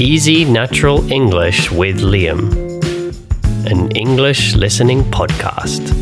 [0.00, 2.52] Easy Natural English with Liam,
[3.66, 5.92] an English listening podcast.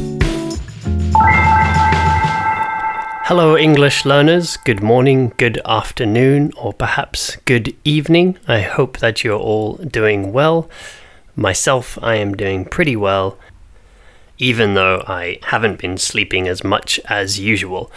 [3.25, 4.59] Hello, English learners.
[4.59, 8.37] Good morning, good afternoon, or perhaps good evening.
[8.47, 10.69] I hope that you're all doing well.
[11.35, 13.39] Myself, I am doing pretty well,
[14.37, 17.91] even though I haven't been sleeping as much as usual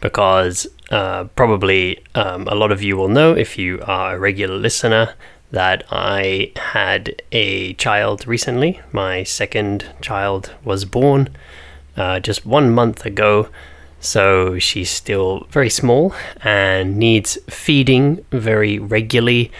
[0.00, 4.56] because uh, probably um, a lot of you will know if you are a regular
[4.56, 5.14] listener
[5.50, 8.80] that I had a child recently.
[8.92, 11.36] My second child was born
[11.96, 13.48] uh, just one month ago,
[14.00, 19.50] so she's still very small and needs feeding very regularly.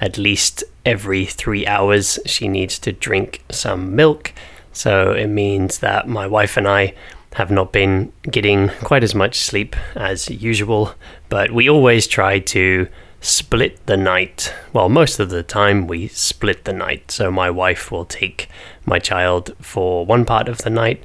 [0.00, 4.32] At least every three hours, she needs to drink some milk.
[4.72, 6.94] So it means that my wife and I
[7.34, 10.94] have not been getting quite as much sleep as usual,
[11.28, 12.88] but we always try to
[13.20, 14.54] split the night.
[14.72, 17.10] Well, most of the time we split the night.
[17.10, 18.48] So my wife will take
[18.84, 21.02] my child for one part of the night,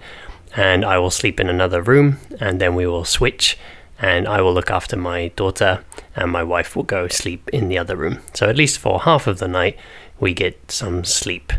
[0.55, 3.57] and I will sleep in another room, and then we will switch.
[3.99, 5.83] And I will look after my daughter,
[6.15, 8.19] and my wife will go sleep in the other room.
[8.33, 9.77] So, at least for half of the night,
[10.19, 11.53] we get some sleep.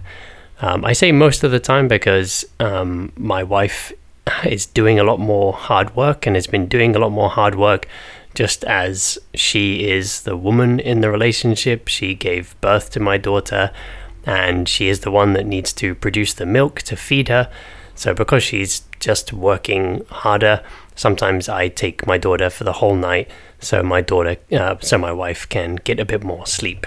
[0.60, 3.92] Um, I say most of the time because um, my wife
[4.44, 7.54] is doing a lot more hard work and has been doing a lot more hard
[7.54, 7.88] work
[8.36, 11.88] just as she is the woman in the relationship.
[11.88, 13.72] She gave birth to my daughter
[14.24, 17.50] and she is the one that needs to produce the milk to feed her.
[17.94, 20.62] So, because she's just working harder,
[20.94, 25.12] sometimes I take my daughter for the whole night so my daughter, uh, so my
[25.12, 26.86] wife can get a bit more sleep.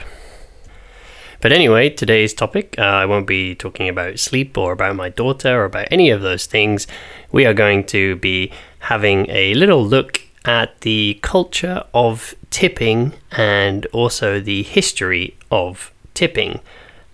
[1.41, 5.61] But anyway, today's topic, uh, I won't be talking about sleep or about my daughter
[5.61, 6.85] or about any of those things.
[7.31, 13.85] We are going to be having a little look at the culture of tipping and
[13.87, 16.59] also the history of tipping.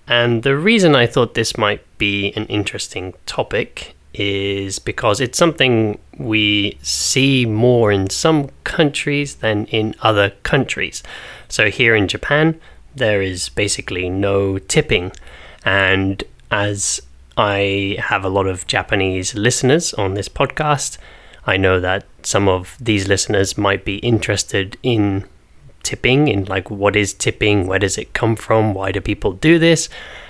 [0.08, 6.00] And the reason I thought this might be an interesting topic is because it's something
[6.18, 11.03] we see more in some countries than in other countries.
[11.50, 12.59] So here in Japan,
[12.96, 15.12] there is basically no tipping.
[15.66, 17.02] And as
[17.38, 20.97] I have a lot of Japanese listeners on this podcast,
[21.45, 25.25] I know that some of these listeners might be interested in
[25.83, 29.59] tipping, in like what is tipping, where does it come from, why do people do
[29.59, 29.88] this?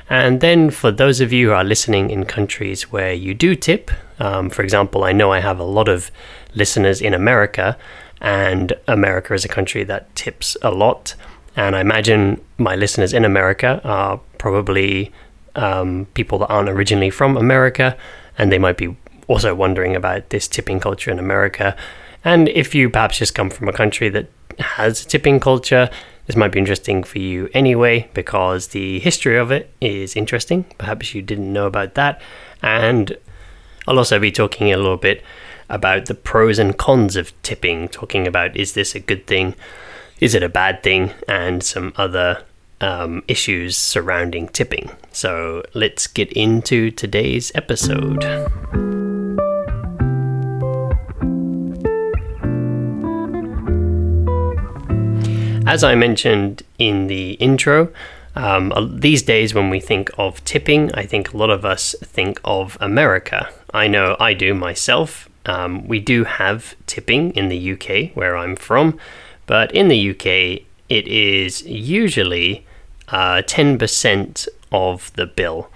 [0.10, 3.90] And then for those of you who are listening in countries where you do tip,
[4.20, 6.12] um, for example, I know I have a lot of
[6.54, 7.78] listeners in America,
[8.22, 11.16] and America is a country that tips a lot.
[11.56, 15.12] And I imagine my listeners in America are probably
[15.56, 17.98] um, people that aren't originally from America,
[18.38, 18.96] and they might be
[19.28, 21.76] also wondering about this tipping culture in America.
[22.24, 24.28] And if you perhaps just come from a country that
[24.60, 25.90] has a tipping culture,
[26.26, 30.66] this might be interesting for you anyway, because the history of it is interesting.
[30.78, 32.22] Perhaps you didn't know about that.
[32.62, 33.16] And
[33.88, 35.24] I'll also be talking a little bit
[35.70, 39.56] about the pros and cons of tipping, talking about is this a good thing
[40.20, 42.44] is it a bad thing, and some other
[42.82, 44.90] um, issues surrounding tipping.
[45.12, 48.24] So let's get into today's episode.
[55.68, 57.92] As I mentioned in the intro,
[58.36, 62.40] um, these days when we think of tipping, I think a lot of us think
[62.44, 63.50] of America.
[63.74, 65.28] I know I do myself.
[65.46, 69.00] Um, we do have tipping in the UK, where I'm from,
[69.48, 72.66] but in the UK, it is usually
[73.08, 75.70] uh, 10% of the bill.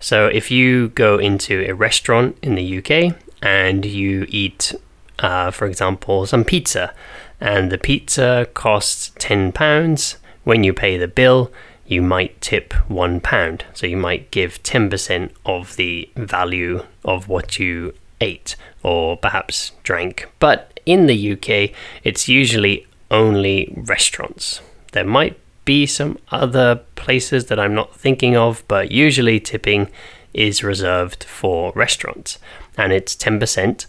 [0.00, 4.74] So if you go into a restaurant in the UK and you eat,
[5.18, 6.94] uh, for example, some pizza,
[7.40, 11.52] and the pizza costs £10, when you pay the bill,
[11.86, 13.64] you might tip one pound.
[13.74, 20.28] So you might give 10% of the value of what you ate or perhaps drank.
[20.38, 24.60] But in the UK, it's usually only restaurants.
[24.92, 29.88] There might be some other places that I'm not thinking of, but usually tipping
[30.34, 32.38] is reserved for restaurants
[32.76, 33.86] and it's 10%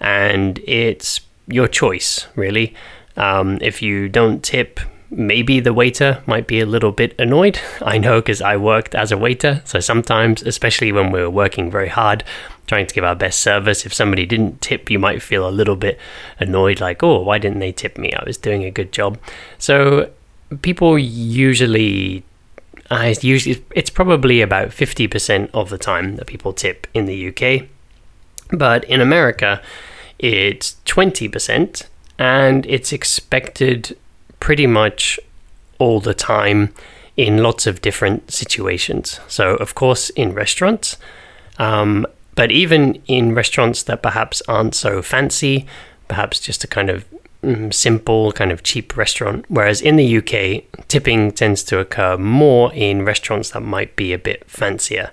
[0.00, 1.20] and it's
[1.52, 2.74] your choice, really.
[3.16, 7.60] Um, if you don't tip, maybe the waiter might be a little bit annoyed.
[7.82, 11.70] I know because I worked as a waiter, so sometimes, especially when we are working
[11.70, 12.24] very hard,
[12.66, 13.84] trying to give our best service.
[13.84, 15.98] If somebody didn't tip, you might feel a little bit
[16.38, 18.12] annoyed, like, oh, why didn't they tip me?
[18.14, 19.18] I was doing a good job.
[19.58, 20.10] So
[20.62, 22.24] people usually.
[22.90, 27.68] I usually it's probably about 50% of the time that people tip in the UK.
[28.50, 29.62] But in America,
[30.22, 31.86] it's 20%
[32.18, 33.96] and it's expected
[34.40, 35.18] pretty much
[35.78, 36.72] all the time
[37.16, 39.20] in lots of different situations.
[39.28, 40.96] So, of course, in restaurants,
[41.58, 45.66] um, but even in restaurants that perhaps aren't so fancy,
[46.08, 47.04] perhaps just a kind of
[47.42, 49.44] mm, simple, kind of cheap restaurant.
[49.48, 54.18] Whereas in the UK, tipping tends to occur more in restaurants that might be a
[54.18, 55.10] bit fancier.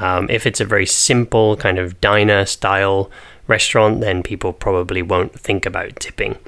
[0.00, 3.10] Um, if it's a very simple kind of diner style
[3.46, 6.38] restaurant, then people probably won't think about tipping.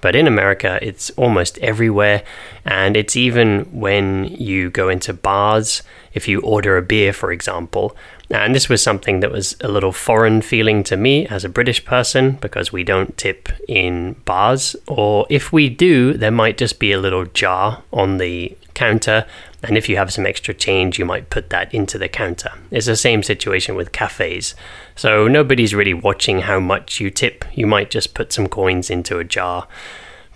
[0.00, 2.22] But in America, it's almost everywhere.
[2.64, 5.82] And it's even when you go into bars,
[6.14, 7.96] if you order a beer, for example.
[8.30, 11.84] And this was something that was a little foreign feeling to me as a British
[11.84, 14.76] person because we don't tip in bars.
[14.86, 19.26] Or if we do, there might just be a little jar on the counter.
[19.62, 22.52] And if you have some extra change, you might put that into the counter.
[22.70, 24.54] It's the same situation with cafes.
[24.96, 27.44] So nobody's really watching how much you tip.
[27.54, 29.68] You might just put some coins into a jar.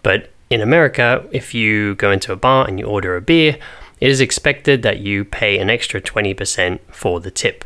[0.02, 3.56] But in America, if you go into a bar and you order a beer,
[3.98, 7.64] it is expected that you pay an extra 20% for the tip.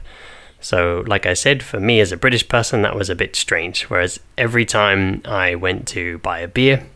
[0.60, 3.82] So, like I said, for me as a British person, that was a bit strange.
[3.90, 6.86] Whereas every time I went to buy a beer,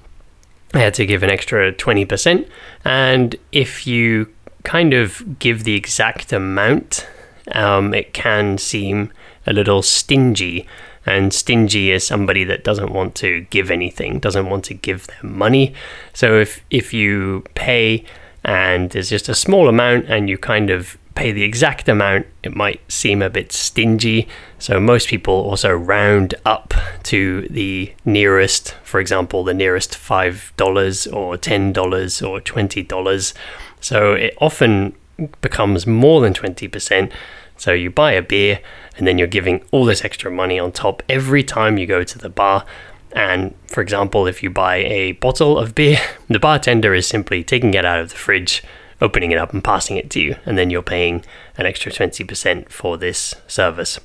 [0.74, 2.48] I had to give an extra 20%.
[2.84, 4.32] And if you
[4.64, 7.06] kind of give the exact amount,
[7.52, 9.12] um, it can seem
[9.46, 10.66] a little stingy.
[11.04, 15.36] And stingy is somebody that doesn't want to give anything, doesn't want to give them
[15.36, 15.74] money.
[16.12, 18.04] So if if you pay
[18.44, 22.54] and there's just a small amount and you kind of pay the exact amount, it
[22.54, 24.28] might seem a bit stingy.
[24.58, 26.74] So most people also round up
[27.04, 33.34] to the nearest, for example, the nearest $5 or $10 or $20.
[33.80, 34.94] So it often
[35.40, 37.12] becomes more than 20%.
[37.56, 38.60] So you buy a beer
[38.96, 42.18] and then you're giving all this extra money on top every time you go to
[42.18, 42.64] the bar.
[43.12, 45.98] And for example, if you buy a bottle of beer,
[46.28, 48.62] the bartender is simply taking it out of the fridge,
[49.02, 50.36] opening it up, and passing it to you.
[50.46, 51.24] And then you're paying
[51.58, 54.00] an extra 20% for this service.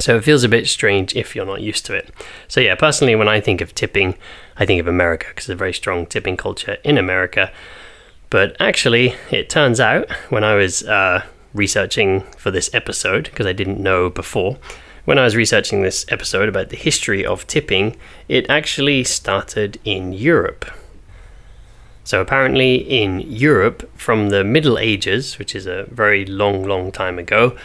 [0.00, 2.10] So it feels a bit strange if you're not used to it.
[2.48, 4.16] So, yeah, personally, when I think of tipping,
[4.56, 7.52] I think of America because there's a very strong tipping culture in America.
[8.28, 11.24] But actually, it turns out when I was uh,
[11.54, 14.58] researching for this episode because I didn't know before.
[15.04, 17.96] When I was researching this episode about the history of tipping,
[18.28, 20.64] it actually started in Europe.
[22.06, 27.18] So, apparently, in Europe, from the Middle Ages, which is a very long, long time
[27.18, 27.56] ago,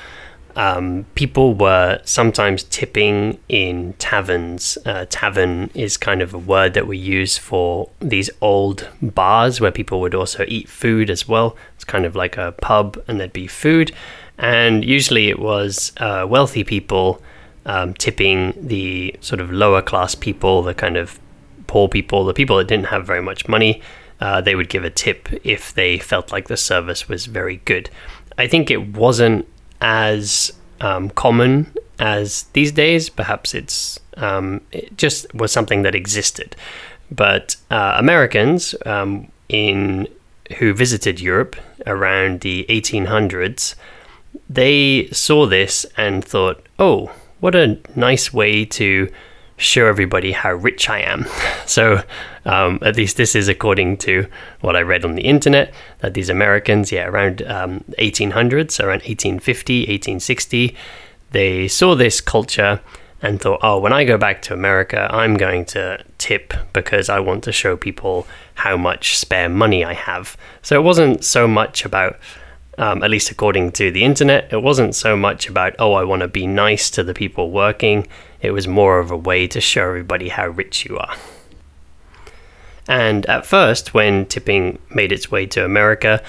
[0.55, 4.79] um, people were sometimes tipping in taverns.
[4.83, 9.69] Uh, tavern is kind of a word that we use for these old bars where
[9.69, 11.55] people would also eat food as well.
[11.75, 13.91] It's kind of like a pub, and there'd be food.
[14.39, 17.21] And usually it was uh, wealthy people
[17.67, 21.19] um, tipping the sort of lower class people, the kind of
[21.67, 23.83] poor people, the people that didn't have very much money.
[24.21, 27.89] Uh, they would give a tip if they felt like the service was very good.
[28.37, 29.47] I think it wasn't
[29.81, 33.09] as um, common as these days.
[33.09, 36.55] Perhaps it's um, it just was something that existed.
[37.09, 40.07] But uh, Americans um, in
[40.59, 41.55] who visited Europe
[41.87, 43.75] around the 1800s,
[44.49, 49.11] they saw this and thought, "Oh, what a nice way to
[49.61, 51.25] show everybody how rich I am.
[51.67, 52.03] So,
[52.43, 54.27] um, at least this is according to
[54.59, 59.81] what I read on the internet, that these Americans, yeah, around um, 1800s, around 1850,
[59.81, 60.75] 1860,
[61.31, 62.81] they saw this culture
[63.21, 67.19] and thought, oh, when I go back to America, I'm going to tip because I
[67.19, 70.35] want to show people how much spare money I have.
[70.61, 72.19] So it wasn't so much about,
[72.77, 76.21] um, at least according to the internet, it wasn't so much about, oh, I want
[76.21, 78.07] to be nice to the people working.
[78.41, 81.15] It was more of a way to show everybody how rich you are.
[82.87, 86.21] And at first, when tipping made its way to America,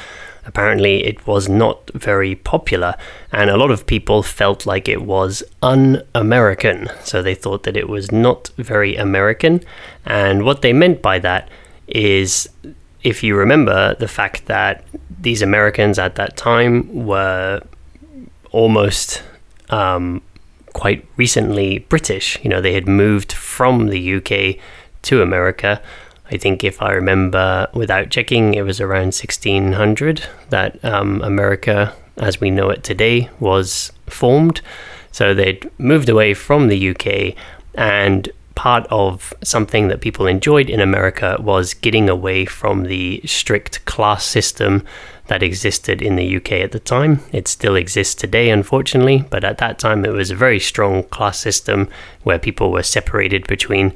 [0.44, 2.94] apparently it was not very popular,
[3.30, 6.88] and a lot of people felt like it was un American.
[7.04, 9.62] So they thought that it was not very American.
[10.04, 11.48] And what they meant by that
[11.88, 12.48] is
[13.02, 14.84] if you remember the fact that
[15.20, 17.60] these Americans at that time were
[18.50, 19.22] almost
[19.70, 20.22] um,
[20.72, 22.38] quite recently British.
[22.42, 24.62] You know, they had moved from the UK
[25.02, 25.80] to America.
[26.30, 32.40] I think if I remember without checking, it was around 1600 that um, America, as
[32.40, 34.60] we know it today, was formed.
[35.10, 37.36] So they'd moved away from the UK,
[37.74, 38.30] and
[38.62, 44.24] part of something that people enjoyed in America was getting away from the strict class
[44.24, 44.84] system
[45.26, 47.18] that existed in the UK at the time.
[47.32, 51.40] It still exists today, unfortunately, but at that time it was a very strong class
[51.40, 51.88] system
[52.22, 53.92] where people were separated between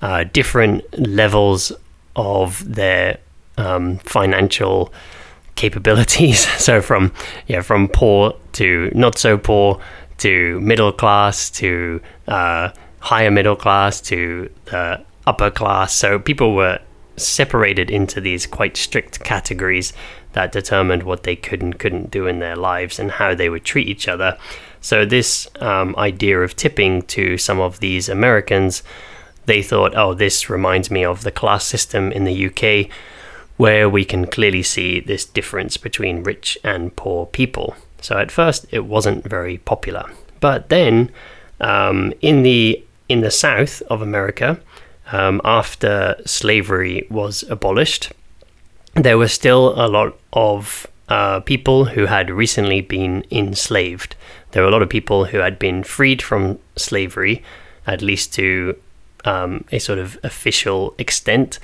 [0.00, 1.72] uh, different levels
[2.14, 3.18] of their
[3.58, 4.92] um, financial
[5.56, 6.46] capabilities.
[6.60, 7.12] So from
[7.48, 9.80] yeah, from poor to not so poor
[10.18, 12.70] to middle class to uh,
[13.04, 15.92] higher middle class to the upper class.
[15.92, 16.78] So people were
[17.18, 19.92] separated into these quite strict categories
[20.32, 23.62] that determined what they could and couldn't do in their lives and how they would
[23.64, 24.38] treat each other.
[24.80, 28.82] So this um, idea of tipping to some of these Americans,
[29.44, 32.90] they thought, oh, this reminds me of the class system in the UK,
[33.58, 37.76] where we can clearly see this difference between rich and poor people.
[38.00, 41.10] So at first, it wasn't very popular, but then
[41.60, 44.60] um, in the in the South of America,
[45.12, 48.12] um, after slavery was abolished,
[48.94, 54.16] there were still a lot of uh, people who had recently been enslaved.
[54.52, 57.42] There were a lot of people who had been freed from slavery,
[57.86, 58.76] at least to
[59.24, 61.58] um, a sort of official extent,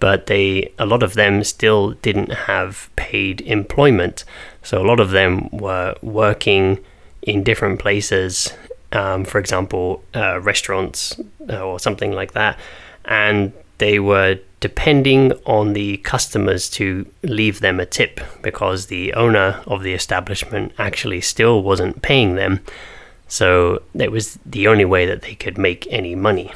[0.00, 4.24] but they a lot of them still didn't have paid employment.
[4.62, 6.78] So a lot of them were working
[7.22, 8.52] in different places,
[8.94, 12.58] um, for example, uh, restaurants uh, or something like that,
[13.04, 19.62] and they were depending on the customers to leave them a tip because the owner
[19.66, 22.60] of the establishment actually still wasn't paying them.
[23.28, 26.52] So it was the only way that they could make any money.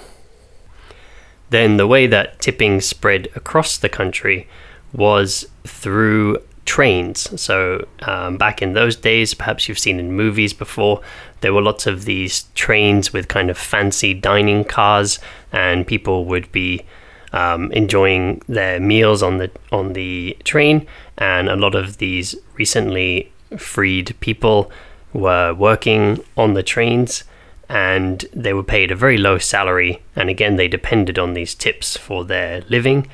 [1.51, 4.49] Then the way that tipping spread across the country
[4.93, 7.41] was through trains.
[7.41, 11.01] So um, back in those days, perhaps you've seen in movies before,
[11.41, 15.19] there were lots of these trains with kind of fancy dining cars,
[15.51, 16.85] and people would be
[17.33, 23.33] um, enjoying their meals on the on the train, and a lot of these recently
[23.57, 24.71] freed people
[25.15, 27.25] were working on the trains,
[27.71, 31.97] and they were paid a very low salary, and again they depended on these tips
[31.97, 33.07] for their living,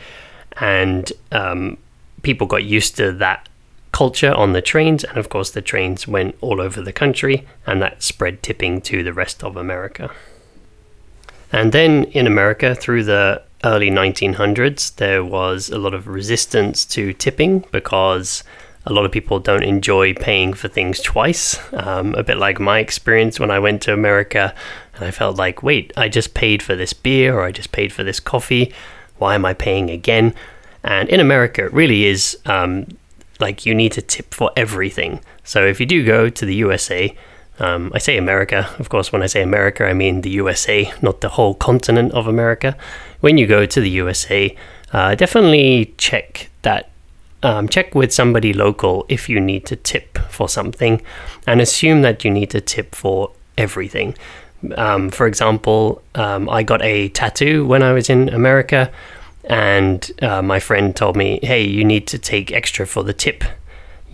[0.61, 1.77] and um,
[2.25, 3.49] people got used to that
[3.93, 7.81] culture on the trains, and of course the trains went all over the country, and
[7.81, 10.11] that spread tipping to the rest of America.
[11.53, 17.13] And then in America, through the early 1900s, there was a lot of resistance to
[17.13, 18.43] tipping because
[18.87, 21.59] a lot of people don't enjoy paying for things twice.
[21.73, 24.55] Um, a bit like my experience when I went to America
[24.97, 27.93] and I felt like, wait, I just paid for this beer or I just paid
[27.93, 28.75] for this coffee.
[29.19, 30.35] Why am I paying again?
[30.85, 32.87] And in America, it really is um,
[33.41, 35.21] like you need to tip for everything.
[35.43, 37.17] So if you do go to the USA,
[37.59, 41.21] um, I say America, of course, when I say America, I mean the USA, not
[41.21, 42.77] the whole continent of America.
[43.21, 44.55] When you go to the USA,
[44.93, 46.91] uh, definitely check that.
[47.43, 51.03] Um, check with somebody local if you need to tip for something
[51.47, 54.17] and assume that you need to tip for everything.
[54.79, 58.91] Um, for example, um, I got a tattoo when I was in America,
[59.49, 63.45] and uh, my friend told me, hey, you need to take extra for the tip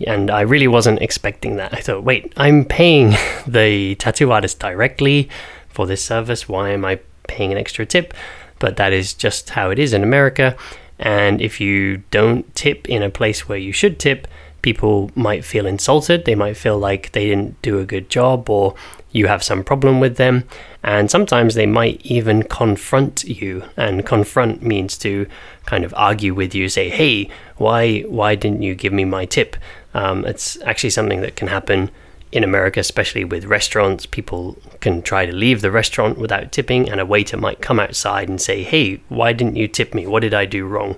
[0.07, 1.73] and I really wasn't expecting that.
[1.73, 3.15] I thought, wait, I'm paying
[3.47, 5.29] the tattoo artist directly
[5.69, 6.47] for this service.
[6.49, 8.13] Why am I paying an extra tip?
[8.59, 10.55] But that is just how it is in America.
[10.99, 14.27] And if you don't tip in a place where you should tip,
[14.61, 16.25] people might feel insulted.
[16.25, 18.75] They might feel like they didn't do a good job or
[19.11, 20.43] you have some problem with them.
[20.83, 23.63] And sometimes they might even confront you.
[23.77, 25.27] And confront means to
[25.65, 29.55] kind of argue with you, say, hey, why, why didn't you give me my tip?
[29.93, 31.91] Um, it's actually something that can happen
[32.31, 34.05] in America, especially with restaurants.
[34.05, 38.29] People can try to leave the restaurant without tipping, and a waiter might come outside
[38.29, 40.07] and say, Hey, why didn't you tip me?
[40.07, 40.95] What did I do wrong?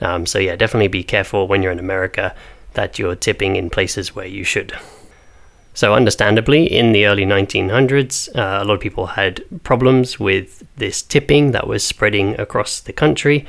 [0.00, 2.34] Um, so, yeah, definitely be careful when you're in America
[2.74, 4.76] that you're tipping in places where you should.
[5.74, 11.02] So, understandably, in the early 1900s, uh, a lot of people had problems with this
[11.02, 13.44] tipping that was spreading across the country.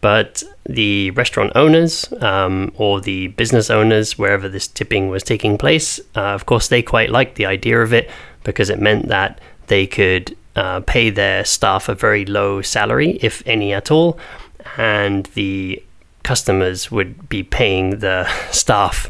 [0.00, 6.00] But the restaurant owners um, or the business owners, wherever this tipping was taking place,
[6.16, 8.10] uh, of course, they quite liked the idea of it
[8.42, 13.42] because it meant that they could uh, pay their staff a very low salary, if
[13.46, 14.18] any at all,
[14.76, 15.82] and the
[16.22, 19.08] customers would be paying the staff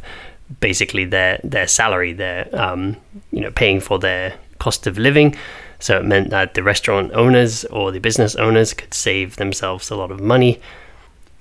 [0.60, 2.96] basically their their salary, their um,
[3.30, 5.34] you know paying for their cost of living.
[5.78, 9.96] So it meant that the restaurant owners or the business owners could save themselves a
[9.96, 10.60] lot of money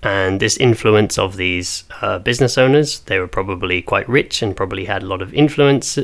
[0.04, 4.86] and this influence of these uh, business owners, they were probably quite rich and probably
[4.86, 5.98] had a lot of influence,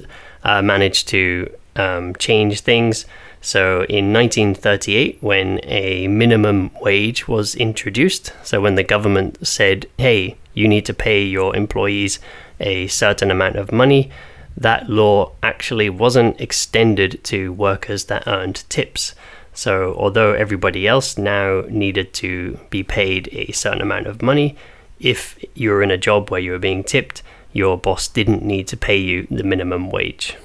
[0.44, 3.06] uh, managed to um, change things.
[3.42, 10.38] So in 1938, when a minimum wage was introduced, so when the government said, hey,
[10.54, 12.20] you need to pay your employees
[12.60, 14.12] a certain amount of money,
[14.58, 19.16] that law actually wasn't extended to workers that earned tips.
[19.54, 24.56] So, although everybody else now needed to be paid a certain amount of money,
[25.00, 27.24] if you were in a job where you were being tipped,
[27.54, 30.36] your boss didn't need to pay you the minimum wage.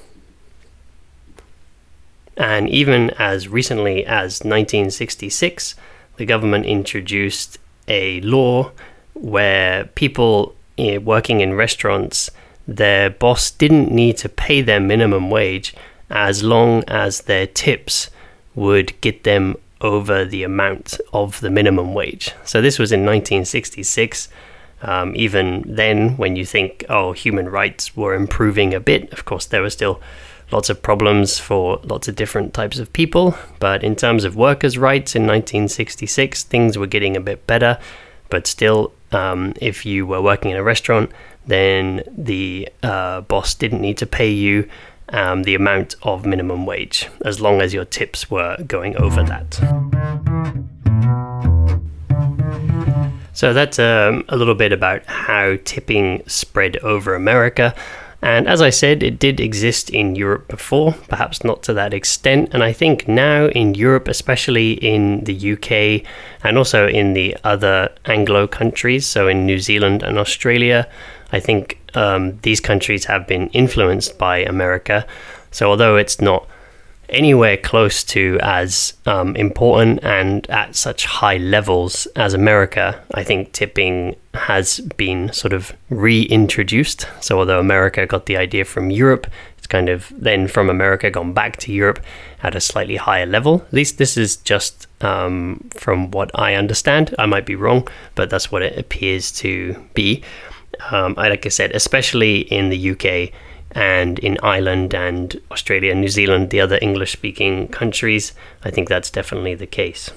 [2.37, 5.75] And even as recently as 1966,
[6.17, 7.57] the government introduced
[7.87, 8.71] a law
[9.13, 12.29] where people eh, working in restaurants,
[12.67, 15.75] their boss didn't need to pay their minimum wage
[16.09, 18.09] as long as their tips
[18.53, 22.31] would get them over the amount of the minimum wage.
[22.43, 24.29] So this was in 1966.
[24.81, 29.45] Um, even then, when you think, oh, human rights were improving a bit, of course,
[29.45, 30.01] there were still
[30.51, 33.35] lots of problems for lots of different types of people.
[33.59, 37.79] But in terms of workers' rights in 1966, things were getting a bit better.
[38.29, 41.11] But still, um, if you were working in a restaurant,
[41.47, 44.67] then the uh, boss didn't need to pay you
[45.09, 49.59] um, the amount of minimum wage as long as your tips were going over that.
[53.33, 57.75] So that's um, a little bit about how tipping spread over America.
[58.21, 62.49] And as I said, it did exist in Europe before, perhaps not to that extent.
[62.53, 66.07] And I think now in Europe, especially in the UK
[66.43, 70.87] and also in the other Anglo countries, so in New Zealand and Australia,
[71.31, 75.05] I think um, these countries have been influenced by America.
[75.51, 76.47] So although it's not
[77.09, 83.53] anywhere close to as um, important and at such high levels as America, I think
[83.53, 87.07] tipping has been sort of reintroduced.
[87.21, 91.33] So, although America got the idea from Europe, it's kind of then from America gone
[91.33, 91.99] back to Europe
[92.43, 93.63] at a slightly higher level.
[93.67, 97.15] At least this is just um, from what I understand.
[97.17, 100.23] I might be wrong, but that's what it appears to be.
[100.91, 103.33] Um, like I said, especially in the UK
[103.75, 108.87] and in Ireland and Australia and New Zealand, the other English speaking countries, I think
[108.87, 110.09] that's definitely the case.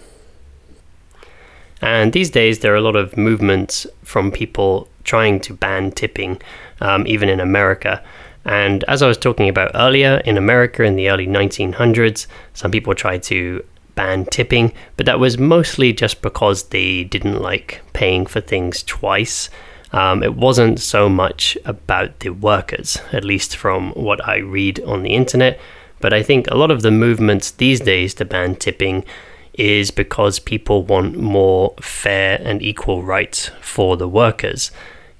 [1.82, 6.40] And these days, there are a lot of movements from people trying to ban tipping,
[6.80, 8.02] um, even in America.
[8.44, 12.94] And as I was talking about earlier, in America in the early 1900s, some people
[12.94, 18.40] tried to ban tipping, but that was mostly just because they didn't like paying for
[18.40, 19.50] things twice.
[19.92, 25.02] Um, it wasn't so much about the workers, at least from what I read on
[25.02, 25.58] the internet.
[26.00, 29.04] But I think a lot of the movements these days to ban tipping
[29.54, 34.70] is because people want more fair and equal rights for the workers.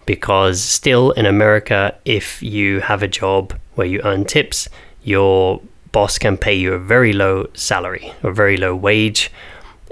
[0.07, 4.69] Because still in America, if you have a job where you earn tips,
[5.03, 5.61] your
[5.93, 9.31] boss can pay you a very low salary, a very low wage,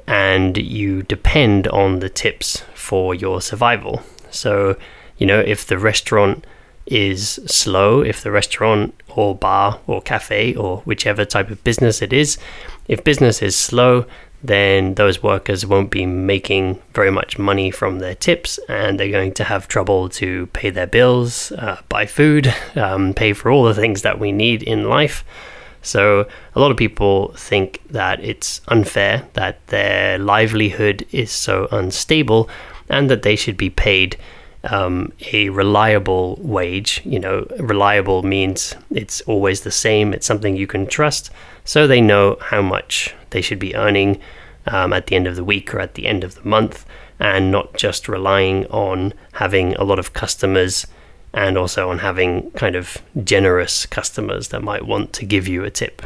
[0.06, 4.02] and you depend on the tips for your survival.
[4.36, 4.76] So,
[5.18, 6.44] you know, if the restaurant
[6.86, 12.12] is slow, if the restaurant or bar or cafe or whichever type of business it
[12.12, 12.38] is,
[12.88, 14.06] if business is slow,
[14.42, 19.32] then those workers won't be making very much money from their tips and they're going
[19.34, 23.74] to have trouble to pay their bills, uh, buy food, um, pay for all the
[23.74, 25.24] things that we need in life.
[25.82, 32.50] So, a lot of people think that it's unfair that their livelihood is so unstable
[32.88, 34.16] and that they should be paid
[34.64, 37.00] um, a reliable wage.
[37.04, 41.30] You know, reliable means it's always the same, it's something you can trust,
[41.64, 44.20] so they know how much they should be earning
[44.66, 46.84] um, at the end of the week or at the end of the month,
[47.18, 50.86] and not just relying on having a lot of customers
[51.32, 55.70] and also on having kind of generous customers that might want to give you a
[55.70, 56.02] tip.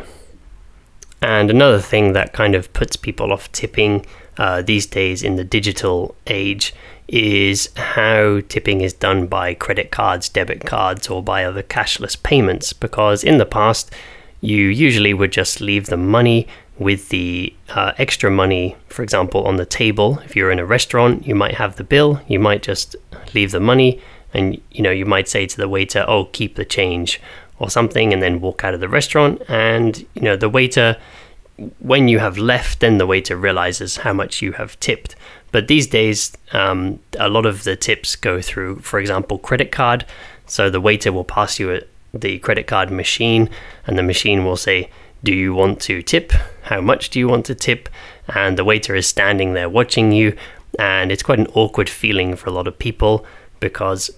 [1.23, 4.07] And another thing that kind of puts people off tipping
[4.39, 6.75] uh, these days in the digital age
[7.09, 12.73] is how tipping is done by credit cards, debit cards, or by other cashless payments.
[12.73, 13.93] Because in the past,
[14.41, 16.47] you usually would just leave the money
[16.79, 20.19] with the uh, extra money, for example, on the table.
[20.25, 22.97] If you're in a restaurant, you might have the bill, you might just
[23.35, 24.01] leave the money,
[24.33, 27.21] and you know, you might say to the waiter, "Oh, keep the change."
[27.61, 29.43] Or something, and then walk out of the restaurant.
[29.47, 30.97] And you know, the waiter
[31.79, 35.15] when you have left, then the waiter realizes how much you have tipped.
[35.53, 40.07] But these days, um, a lot of the tips go through, for example, credit card.
[40.47, 41.83] So the waiter will pass you
[42.15, 43.49] the credit card machine,
[43.87, 44.91] and the machine will say,
[45.23, 46.33] Do you want to tip?
[46.63, 47.89] How much do you want to tip?
[48.29, 50.37] And the waiter is standing there watching you.
[50.79, 53.27] And it's quite an awkward feeling for a lot of people
[53.59, 54.11] because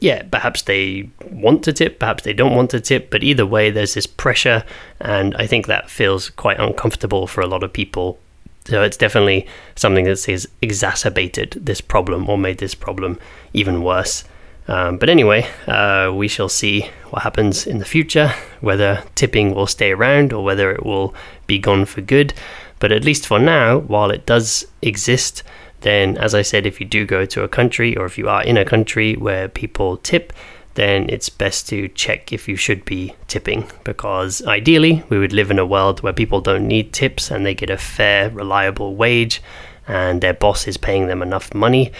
[0.00, 3.70] yeah, perhaps they want to tip, perhaps they don't want to tip, but either way,
[3.70, 4.64] there's this pressure,
[5.00, 8.18] and I think that feels quite uncomfortable for a lot of people.
[8.66, 13.18] So it's definitely something that has exacerbated this problem or made this problem
[13.52, 14.24] even worse.
[14.66, 19.66] Um, but anyway, uh, we shall see what happens in the future, whether tipping will
[19.66, 21.14] stay around or whether it will
[21.46, 22.32] be gone for good.
[22.78, 25.42] But at least for now, while it does exist,
[25.84, 28.42] then as I said, if you do go to a country or if you are
[28.42, 30.32] in a country where people tip,
[30.74, 35.50] then it's best to check if you should be tipping because ideally we would live
[35.50, 39.42] in a world where people don't need tips and they get a fair, reliable wage
[39.86, 41.92] and their boss is paying them enough money.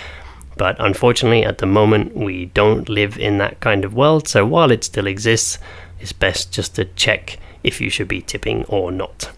[0.56, 4.28] But unfortunately, at the moment, we don't live in that kind of world.
[4.28, 5.58] So while it still exists,
[6.00, 9.30] it's best just to check if you should be tipping or not.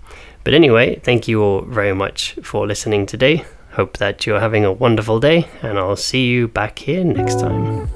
[0.44, 3.44] But anyway, thank you all very much for listening today.
[3.76, 7.90] Hope that you're having a wonderful day, and I'll see you back here next time.